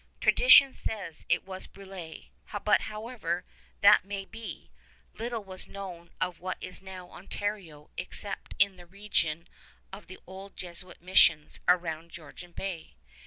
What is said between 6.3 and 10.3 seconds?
what is now Ontario except in the region of the